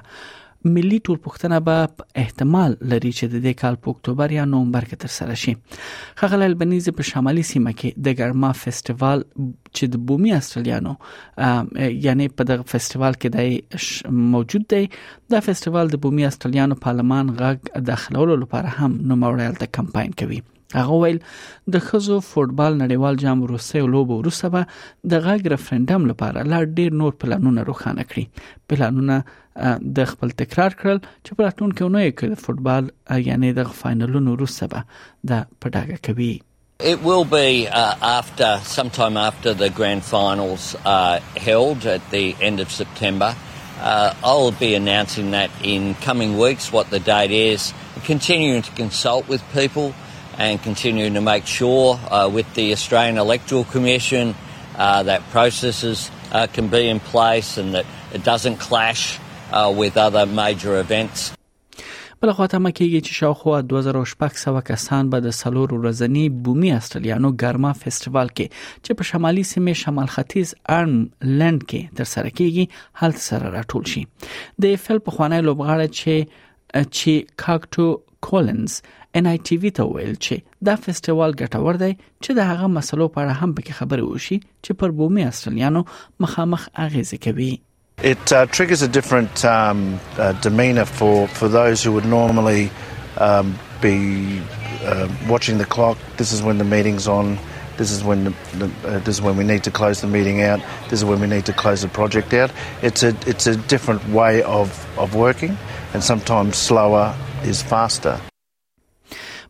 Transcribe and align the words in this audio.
ملي 0.73 0.97
ټولپوښتنه 1.07 1.57
به 1.65 2.21
احتمال 2.23 2.71
لري 2.93 3.11
چې 3.17 3.25
د 3.33 3.43
دې 3.45 3.53
کال 3.61 3.75
په 3.83 3.87
اکتوبر 3.95 4.29
یا 4.37 4.43
نومبر 4.53 4.83
کې 4.89 4.97
ترسره 5.03 5.35
شي 5.43 5.53
خغل 6.21 6.41
البنیز 6.47 6.89
په 6.99 7.03
شمالي 7.09 7.43
سیمه 7.51 7.73
کې 7.81 8.05
د 8.07 8.17
ګرما 8.21 8.51
فېستیوال 8.63 9.19
چې 9.75 9.83
د 9.97 10.03
بومي 10.11 10.31
استرالیانو 10.39 10.93
یعنی 12.07 12.25
په 12.37 12.49
دغه 12.53 12.63
فېستیوال 12.73 13.13
کې 13.21 13.37
د 13.37 14.19
موجود 14.33 14.63
دی 14.75 14.81
د 14.89 15.33
فېستیوال 15.49 15.85
د 15.95 16.03
بومي 16.07 16.23
استرالیانو 16.31 16.81
پارلمان 16.89 17.25
غږ 17.45 17.57
داخلولو 17.93 18.35
لپاره 18.43 18.69
هم 18.77 18.91
نوموړی 19.09 19.47
د 19.63 19.73
کمپاین 19.81 20.11
کوي 20.23 20.41
هغه 20.73 20.93
ویل 21.01 21.19
د 21.73 21.79
خزو 21.87 22.19
فوتبال 22.27 22.73
نړیوال 22.83 23.15
جام 23.23 23.43
روسي 23.51 23.81
لوبو 23.95 24.17
روسه 24.27 24.47
به 24.53 24.65
د 25.13 25.23
غاګ 25.27 25.41
رفرندم 25.53 26.01
لپاره 26.11 26.39
لا 26.53 26.59
ډیر 26.79 26.91
نور 27.01 27.13
پلانونه 27.23 27.61
روښانه 27.69 28.03
کړي 28.11 28.25
پلانونه 28.69 29.23
د 29.99 30.09
خپل 30.13 30.29
تکرار 30.41 30.71
کړل 30.81 30.97
چې 31.25 31.31
په 31.35 31.41
راتلون 31.47 31.71
کې 31.77 31.85
نوې 31.95 32.11
کړ 32.19 32.29
فوتبال 32.45 32.83
یعنی 33.31 33.53
د 33.59 33.71
فائنلونو 33.81 34.35
روسه 34.43 34.67
به 34.75 34.83
د 35.33 35.47
پډاګه 35.61 35.97
کوي 36.09 36.33
It 36.91 36.99
will 37.07 37.23
be 37.23 37.67
uh, 37.83 37.95
after, 38.13 38.47
sometime 38.77 39.15
after 39.19 39.51
the 39.59 39.67
grand 39.75 40.03
finals 40.07 40.63
are 40.93 41.17
held 41.47 41.85
at 41.91 42.03
the 42.13 42.23
end 42.47 42.59
of 42.63 42.69
September. 42.77 43.29
Uh, 43.91 44.13
I'll 44.31 44.51
be 44.63 44.71
announcing 44.79 45.29
that 45.35 45.49
in 45.75 45.85
coming 46.07 46.33
weeks 46.41 46.67
what 46.77 46.89
the 46.95 46.99
date 47.11 47.31
is. 47.37 47.69
Continuing 48.11 48.61
to 48.69 48.73
consult 48.83 49.29
with 49.35 49.41
people 49.53 49.87
and 50.37 50.61
continuing 50.61 51.13
to 51.13 51.21
make 51.21 51.45
sure 51.45 51.99
uh, 52.11 52.29
with 52.31 52.51
the 52.55 52.71
Australian 52.73 53.17
Electoral 53.17 53.63
Commission 53.65 54.35
uh, 54.77 55.03
that 55.03 55.21
processes 55.31 56.11
uh, 56.31 56.47
can 56.47 56.67
be 56.67 56.87
in 56.89 56.99
place 56.99 57.57
and 57.57 57.73
that 57.73 57.85
it 58.13 58.23
doesn't 58.23 58.57
clash 58.59 59.17
uh, 59.51 59.73
with 59.75 59.95
other 59.97 60.25
major 60.25 60.73
events. 60.79 61.31
بل 62.21 62.31
خو 62.31 62.47
ته 62.47 62.57
مکیږي 62.57 63.01
چې 63.01 63.13
شاوخوا 63.13 63.61
2600 63.61 64.59
کسان 64.65 65.09
به 65.09 65.19
د 65.25 65.29
سلور 65.39 65.73
ورځنی 65.73 66.29
بومي 66.45 66.71
استرالیانو 66.75 67.31
ګرما 67.31 67.71
فېستیوال 67.79 68.31
کې 68.37 68.55
چې 68.59 68.99
په 69.01 69.09
شمالي 69.09 69.43
سیمه 69.49 69.73
شمال 69.81 70.07
ختیځ 70.13 70.53
ارم 70.69 70.95
لند 71.41 71.65
کې 71.65 71.97
تر 71.99 72.09
سره 72.13 72.29
کیږي 72.37 73.01
حالت 73.01 73.19
سره 73.25 73.51
راټول 73.57 73.91
شي 73.93 74.03
د 74.65 74.79
فل 74.85 75.03
په 75.09 75.17
خوانی 75.17 75.41
لوبغاړي 75.49 75.99
چې 75.99 76.25
چې 76.31 77.27
کاکټو 77.43 77.93
کولینز 78.29 78.77
ان 79.19 79.27
آی 79.31 79.37
ټی 79.49 79.57
وی 79.63 79.71
ته 79.79 79.85
ویل 79.93 80.15
چې 80.15 80.65
دا 80.69 80.73
فېستیوال 80.85 81.31
ګټور 81.41 81.79
دی 81.83 81.91
چې 82.23 82.37
د 82.39 82.49
هغه 82.51 82.69
مسلو 82.77 83.07
په 83.17 83.25
اړه 83.25 83.39
هم 83.41 83.53
پکې 83.59 83.79
خبرې 83.79 84.09
وشي 84.13 84.37
چې 84.65 84.79
پر 84.81 84.95
بومي 84.99 85.27
استرالیانو 85.29 85.85
مخامخ 86.27 86.65
اغیزه 86.87 87.21
کوي 87.27 87.53
It 88.07 88.31
uh, 88.37 88.39
triggers 88.55 88.81
a 88.85 88.91
different 88.95 89.43
um, 89.49 89.83
uh, 90.23 90.25
demeanor 90.45 90.83
for, 91.01 91.11
for 91.41 91.47
those 91.53 91.83
who 91.87 91.91
would 91.97 92.07
normally 92.13 92.65
um, 93.27 93.51
be 93.85 93.91
uh, 94.93 94.95
watching 95.33 95.61
the 95.63 95.67
clock. 95.75 96.01
This 96.23 96.33
is 96.37 96.41
when 96.47 96.59
the 96.63 96.67
meeting's 96.73 97.07
on. 97.13 97.29
This 97.77 97.93
is 97.97 98.03
when 98.09 98.25
the, 98.29 98.33
the, 98.63 98.67
uh, 98.67 98.99
this 99.05 99.13
is 99.13 99.21
when 99.27 99.39
we 99.43 99.45
need 99.51 99.63
to 99.69 99.73
close 99.79 100.03
the 100.05 100.09
meeting 100.17 100.41
out. 100.49 100.67
This 100.89 100.97
is 100.99 101.07
when 101.13 101.25
we 101.27 101.29
need 101.35 101.47
to 101.51 101.55
close 101.63 101.87
the 101.87 101.91
project 101.99 102.35
out. 102.41 102.59
It's 102.91 103.07
a 103.13 103.13
it's 103.35 103.49
a 103.53 103.55
different 103.75 104.11
way 104.19 104.31
of, 104.57 104.77
of 105.05 105.17
working, 105.23 105.57
and 105.93 106.07
sometimes 106.11 106.65
slower 106.67 107.05
is 107.51 107.61
faster. 107.71 108.15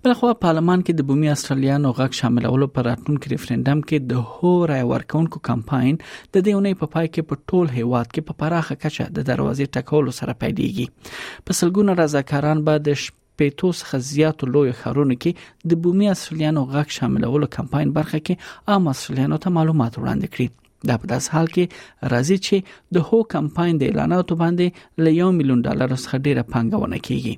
بلخوا 0.04 0.32
پارلمان 0.40 0.82
کې 0.88 0.94
د 0.98 1.06
بومي 1.10 1.30
استرالیانو 1.34 1.92
غږ 2.00 2.18
شاملولو 2.22 2.66
پر 2.78 2.86
راتلونکي 2.88 3.30
ریفرندم 3.34 3.80
کې 3.92 4.10
د 4.10 4.20
هو 4.34 4.52
رای 4.72 4.84
ورکونکو 4.90 5.40
کمپاین 5.50 5.96
د 6.00 6.36
دې 6.38 6.58
اونۍ 6.58 6.74
په 6.82 6.90
پای 6.96 7.08
کې 7.14 7.30
په 7.30 7.40
ټول 7.52 7.72
هیواد 7.78 8.12
کې 8.16 8.28
په 8.28 8.38
پراخه 8.44 8.78
کچه 8.84 9.08
د 9.18 9.26
دروازې 9.30 9.72
ټکولو 9.78 10.14
سره 10.20 10.36
پیلېږي 10.44 11.48
په 11.48 11.60
سلګونه 11.62 11.98
رضاکاران 12.02 12.62
به 12.68 12.84
د 12.90 13.02
پیتو 13.44 13.72
څخه 13.80 14.06
زیات 14.10 14.44
لوی 14.52 14.76
خارونه 14.84 15.18
کې 15.24 15.72
د 15.74 15.82
بومي 15.86 16.12
اصليانو 16.16 16.68
غږ 16.76 17.00
شاملولو 17.00 17.52
کمپاین 17.58 17.98
برخه 18.00 18.22
کې 18.28 18.76
عام 18.76 18.94
اصليانو 18.96 19.42
ته 19.48 19.56
معلومات 19.60 20.00
وړاندې 20.02 20.38
کړي 20.38 20.65
دا 20.90 20.96
په 21.03 21.12
داس 21.13 21.25
حال 21.35 21.47
کې 21.56 22.12
راځي 22.13 22.38
چې 22.46 22.56
د 22.97 23.07
هو 23.09 23.19
کمپاین 23.34 23.73
د 23.81 23.90
اعلاناتو 23.90 24.34
باندې 24.44 24.66
ل 25.06 25.13
1 25.29 25.35
میلیون 25.40 25.62
ډالر 25.68 25.90
څخه 26.03 26.22
ډیره 26.28 26.44
پانګونه 26.56 27.00
کیږي 27.07 27.34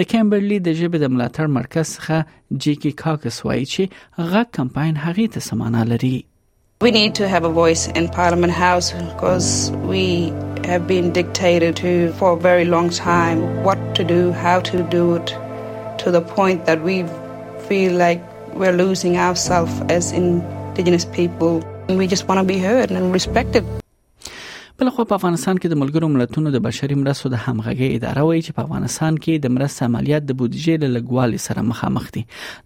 د 0.00 0.10
کیمبرلي 0.12 0.58
د 0.68 0.78
جبه 0.82 0.98
د 1.04 1.14
ملاتړ 1.16 1.46
مرکز 1.58 1.86
څخه 1.96 2.60
جی 2.66 2.74
کی 2.84 2.92
کاکس 3.02 3.36
وایي 3.46 3.66
چې 3.74 4.22
هغه 4.22 4.40
کمپاین 4.60 4.94
هغه 5.06 5.26
ته 5.36 5.48
سمانه 5.50 5.82
لري 5.94 6.16
We 6.84 6.90
need 6.94 7.12
to 7.18 7.26
have 7.32 7.44
a 7.48 7.54
voice 7.56 7.82
in 7.98 8.06
Parliament 8.14 8.52
House 8.60 8.86
because 9.02 9.46
we 9.90 10.02
have 10.70 10.82
been 10.88 11.06
dictated 11.18 11.76
to 11.82 11.92
for 12.22 12.30
a 12.36 12.40
very 12.46 12.64
long 12.74 12.90
time 12.96 13.44
what 13.68 13.84
to 13.98 14.02
do, 14.10 14.20
how 14.46 14.56
to 14.70 14.80
do 14.96 15.02
it, 15.18 15.32
to 16.02 16.14
the 16.16 16.22
point 16.34 16.66
that 16.70 16.84
we 16.88 16.96
feel 17.68 17.96
like 18.04 18.28
we're 18.62 18.76
losing 18.84 19.16
ourselves 19.28 19.80
as 19.98 20.10
Indigenous 20.24 21.06
people. 21.18 21.54
We 21.88 22.06
just 22.06 22.26
want 22.26 22.40
to 22.40 22.44
be 22.52 22.58
heard 22.58 22.90
and 22.90 23.12
respected. 23.18 23.64
بل 24.78 24.88
خو 24.90 25.04
په 25.10 25.16
افغانستان 25.16 25.58
کې 25.62 25.68
د 25.72 25.80
ملګرو 25.80 26.08
ملتونو 26.12 26.52
د 26.54 26.62
بشري 26.66 26.94
مرستو 27.00 27.28
د 27.34 27.42
همغږي 27.42 27.88
اداره 27.96 28.22
وایي 28.28 28.40
چې 28.46 28.56
په 28.56 28.64
افغانستان 28.68 29.18
کې 29.24 29.42
د 29.44 29.52
مرستې 29.56 29.88
عملیات 29.90 30.24
د 30.30 30.36
بودیجې 30.40 30.80
له 30.84 30.88
لګوالي 30.94 31.40
سره 31.44 31.64
مخامخ 31.66 32.08
دي 32.16 32.22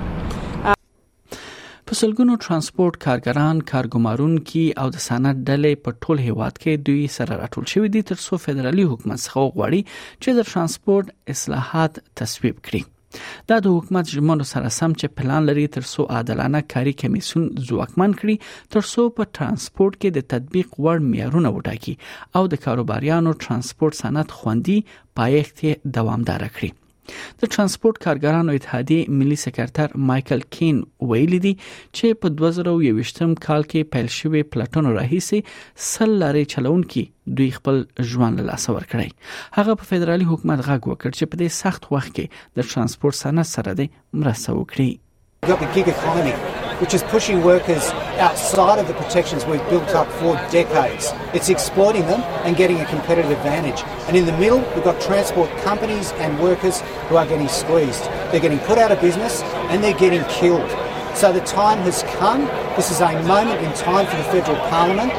سلګونو 2.02 2.34
ترانسپورت 2.44 2.96
کارګران 3.02 3.58
کارګمارون 3.70 4.32
کې 4.50 4.62
او 4.84 4.86
د 4.94 5.02
صنعت 5.02 5.36
ډلې 5.48 5.72
په 5.84 5.98
ټول 6.06 6.16
هیواد 6.28 6.54
کې 6.62 6.82
دوی 6.88 7.04
سره 7.16 7.36
راټول 7.42 7.66
شوی 7.72 7.88
دي 7.96 8.02
ترڅو 8.08 8.38
فدرالي 8.44 8.86
حکومت 8.92 9.18
څخه 9.26 9.52
غواړي 9.58 9.80
چې 10.22 10.30
د 10.40 10.48
ترانسپورت 10.48 11.12
اصلاحات 11.36 12.00
تصویب 12.22 12.56
کړي 12.66 12.82
دا 13.54 13.60
د 13.68 13.76
حکومت 13.78 14.12
ژمنو 14.16 14.48
سره 14.54 14.74
سم 14.78 14.90
چې 15.00 15.16
پلان 15.20 15.46
لري 15.52 15.66
ترڅو 15.78 16.08
عادلانه 16.16 16.64
کاری 16.76 16.96
کمیسون 17.06 17.46
ځواکمن 17.70 18.18
کړي 18.24 18.68
ترڅو 18.78 19.06
په 19.20 19.30
ترانسپورت 19.40 20.00
کې 20.02 20.20
د 20.20 20.28
تطبیق 20.36 20.76
وړ 20.86 21.06
معیارونه 21.14 21.54
وټاکي 21.58 21.96
او 22.40 22.46
د 22.56 22.64
کاروباریانو 22.68 23.36
ترانسپورت 23.48 24.02
صنعت 24.04 24.38
خوندي 24.40 24.78
پایښت 24.90 25.92
دوامدار 26.00 26.46
کړي 26.54 26.76
د 27.10 27.42
ترانسپورت 27.54 27.96
کارګرانو 28.06 28.56
اتحادیه 28.58 29.16
ملي 29.22 29.38
سکرټر 29.44 29.94
مايكل 30.10 30.44
کین 30.56 30.82
ویلي 31.12 31.38
دی 31.46 31.52
چې 31.64 32.20
په 32.24 32.32
2023م 32.42 33.32
کال 33.48 33.62
کې 33.72 33.90
پیل 33.96 34.10
شوی 34.18 34.42
پلاتون 34.54 34.90
راهیسي 34.96 35.40
سل 35.88 36.12
لارې 36.22 36.52
چلونکي 36.54 37.04
دوی 37.42 37.50
خپل 37.58 37.82
ژوند 38.14 38.40
له 38.40 38.48
لاسه 38.52 38.76
ورکړي 38.78 39.60
هغه 39.60 39.78
په 39.82 39.92
فدرالي 39.92 40.30
حکومت 40.32 40.64
غږ 40.68 40.82
وکړ 40.94 41.20
چې 41.20 41.30
په 41.34 41.42
دې 41.44 41.60
سخت 41.62 41.90
وخت 41.96 42.12
کې 42.16 42.26
د 42.60 42.70
ترانسپورت 42.72 43.20
صنعت 43.24 43.52
سره 43.56 43.70
د 43.84 43.86
مرسته 44.24 44.50
وکړي 44.60 44.90
which 46.82 46.94
is 46.94 47.02
pushing 47.04 47.42
workers 47.44 47.84
outside 48.18 48.76
of 48.80 48.88
the 48.88 48.94
protections 48.94 49.44
we've 49.46 49.64
built 49.70 49.88
up 49.90 50.10
for 50.14 50.34
decades. 50.50 51.12
It's 51.32 51.48
exploiting 51.48 52.02
them 52.06 52.22
and 52.44 52.56
getting 52.56 52.80
a 52.80 52.86
competitive 52.86 53.30
advantage. 53.30 53.84
And 54.08 54.16
in 54.16 54.26
the 54.26 54.36
middle, 54.38 54.58
we've 54.74 54.82
got 54.82 55.00
transport 55.00 55.48
companies 55.58 56.10
and 56.14 56.36
workers 56.40 56.80
who 57.06 57.16
are 57.18 57.24
getting 57.24 57.46
squeezed. 57.46 58.02
They're 58.32 58.40
getting 58.40 58.58
put 58.58 58.78
out 58.78 58.90
of 58.90 59.00
business 59.00 59.42
and 59.70 59.82
they're 59.84 59.96
getting 59.96 60.24
killed. 60.24 60.68
So 61.16 61.32
the 61.32 61.42
time 61.46 61.78
has 61.86 62.02
come. 62.18 62.46
This 62.74 62.90
is 62.90 63.00
a 63.00 63.12
moment 63.28 63.60
in 63.64 63.72
time 63.74 64.06
for 64.08 64.16
the 64.16 64.24
federal 64.24 64.58
parliament. 64.68 65.10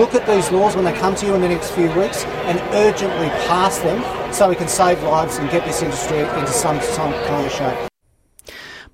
Look 0.00 0.14
at 0.14 0.26
these 0.26 0.50
laws 0.50 0.74
when 0.74 0.86
they 0.86 0.94
come 0.94 1.14
to 1.16 1.26
you 1.26 1.34
in 1.34 1.42
the 1.42 1.48
next 1.50 1.72
few 1.72 1.90
weeks 2.00 2.24
and 2.48 2.58
urgently 2.74 3.28
pass 3.46 3.76
them 3.80 4.00
so 4.32 4.48
we 4.48 4.56
can 4.56 4.68
save 4.68 5.02
lives 5.02 5.36
and 5.36 5.50
get 5.50 5.66
this 5.66 5.82
industry 5.82 6.20
into 6.20 6.46
some, 6.46 6.80
some 6.80 7.12
kind 7.28 7.44
of 7.44 7.52
shape. 7.52 7.89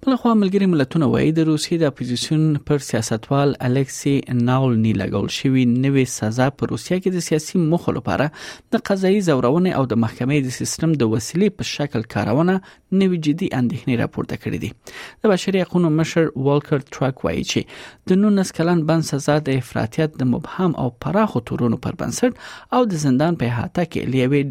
بل 0.06 0.14
خو 0.22 0.28
ملګری 0.40 0.66
ملتونه 0.72 1.06
وایي 1.12 1.30
د 1.36 1.46
روسیې 1.46 1.78
د 1.82 1.88
اپوزیسیون 1.92 2.42
پر 2.66 2.82
سیاستوال 2.88 3.52
الکسی 3.68 4.10
ناولنی 4.48 4.90
لګول 4.98 5.30
شوی 5.36 5.64
نوې 5.70 6.04
سزا 6.12 6.44
په 6.60 6.68
روسیه 6.72 6.98
کې 6.98 7.14
د 7.14 7.24
سیاسي 7.28 7.62
مخو 7.72 7.94
لپاره 7.96 8.28
د 8.74 8.82
قضایي 8.90 9.16
زورونې 9.28 9.72
او 9.78 9.88
د 9.92 10.00
محکمې 10.04 10.44
د 10.44 10.54
سیستم 10.58 10.92
د 11.00 11.10
وسیلې 11.14 11.56
په 11.62 11.68
شکل 11.70 12.06
کارونه 12.14 12.54
نوې 12.58 13.24
جدي 13.28 13.48
اندېښنې 13.60 14.00
راپورته 14.02 14.38
کړې 14.44 14.62
دي 14.66 15.24
د 15.26 15.32
بشري 15.34 15.64
حقوقو 15.64 15.92
مشر 15.96 16.30
والکر 16.50 16.80
ټراک 16.98 17.26
وایي 17.26 17.44
چې 17.50 18.12
د 18.14 18.22
نونس 18.22 18.56
کلن 18.60 18.84
بن 18.92 19.04
سزا 19.10 19.38
د 19.50 19.60
افراطیت 19.64 20.16
د 20.22 20.30
مبهم 20.36 20.78
او 20.84 20.86
پراخو 21.06 21.44
تورونو 21.52 21.82
پر 21.88 22.00
بنسټ 22.04 22.78
او 22.78 22.86
د 22.94 23.04
زندان 23.08 23.42
په 23.42 23.52
احاطه 23.54 23.90
کې 23.90 24.16
لیوي 24.16 24.46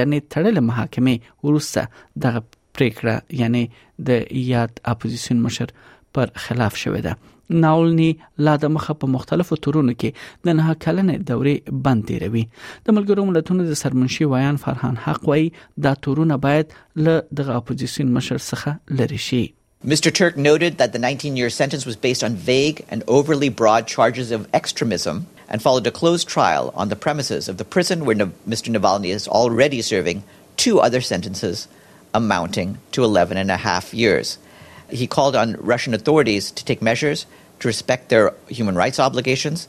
یعنی 0.00 0.22
تړل 0.30 0.64
محاکمه 0.70 1.36
ورسره 1.48 2.06
دغه 2.28 2.46
پریکړه 2.78 3.42
یعنی 3.42 3.62
د 4.10 4.30
یاد 4.48 4.78
اپوزیشن 4.94 5.42
مشر 5.48 5.74
پر 6.18 6.32
خلاف 6.46 6.74
شوې 6.84 7.02
ده 7.08 7.60
ناولنی 7.64 8.08
لا 8.46 8.52
د 8.62 8.70
مخه 8.76 8.94
په 9.02 9.10
مختلفو 9.14 9.56
تورونو 9.66 9.92
کې 10.00 10.48
د 10.48 10.56
نه 10.60 10.72
کلنې 10.86 11.28
دورې 11.30 11.78
بند 11.86 12.06
تیروي 12.12 12.42
د 12.56 12.98
ملګرو 12.98 13.28
ملتونو 13.30 13.66
د 13.68 13.78
سرمنشي 13.82 14.28
وایان 14.32 14.60
فرهان 14.64 14.98
حق 15.06 15.30
وای 15.30 15.46
د 15.86 16.00
تورونه 16.08 16.38
باید 16.48 16.76
له 17.08 17.14
د 17.42 17.54
اپوزیشن 17.60 18.12
مشر 18.18 18.42
څخه 18.50 18.98
لری 19.02 19.24
شي 19.30 19.44
Mr. 19.90 20.10
Turk 20.18 20.38
noted 20.44 20.78
that 20.78 20.94
the 20.94 21.00
19 21.02 21.36
year 21.40 21.48
sentence 21.56 21.84
was 21.88 21.98
based 22.04 22.24
on 22.28 22.38
vague 22.46 22.78
and 22.94 23.04
overly 23.16 23.50
broad 23.60 23.86
charges 23.92 24.32
of 24.36 24.46
extremism 24.58 25.20
and 25.54 25.64
followed 25.66 25.88
a 25.90 25.92
closed 25.98 26.26
trial 26.32 26.70
on 26.84 26.90
the 26.92 26.98
premises 27.04 27.46
of 27.52 27.60
the 27.60 27.66
prison 27.74 28.02
where 28.08 28.26
Mr. 28.54 28.72
Navalny 28.78 29.12
is 29.18 29.28
already 29.42 29.80
serving 29.92 30.24
two 30.64 30.74
other 30.88 31.02
sentences 31.12 31.62
amounting 32.18 32.78
to 32.90 33.04
11 33.04 33.36
and 33.38 33.50
a 33.50 33.56
half 33.56 33.94
years. 33.94 34.38
He 34.90 35.06
called 35.06 35.36
on 35.36 35.54
Russian 35.60 35.94
authorities 35.94 36.50
to 36.50 36.64
take 36.64 36.82
measures 36.82 37.26
to 37.60 37.68
respect 37.68 38.08
their 38.08 38.32
human 38.48 38.74
rights 38.74 38.98
obligations 38.98 39.68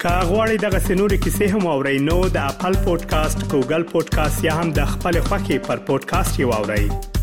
کاغوري 0.00 0.56
دغه 0.62 0.78
سنوري 0.86 1.18
کیسې 1.18 1.46
هم 1.54 1.66
او 1.72 1.82
رینو 1.82 2.18
د 2.36 2.48
خپل 2.50 2.76
پودکاسټ 2.86 3.40
ګوګل 3.52 3.82
پودکاسټ 3.94 4.44
یا 4.48 4.54
هم 4.60 4.72
د 4.78 4.88
خپل 4.94 5.20
خاكي 5.28 5.58
پر 5.68 5.76
پودکاسټ 5.90 6.40
یو 6.44 6.52
اورئ 6.62 7.15